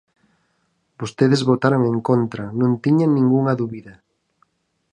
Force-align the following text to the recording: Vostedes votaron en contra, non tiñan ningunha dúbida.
Vostedes 1.01 1.41
votaron 1.51 1.81
en 1.91 1.97
contra, 2.09 2.45
non 2.61 2.71
tiñan 2.83 3.11
ningunha 3.17 3.57
dúbida. 3.61 3.93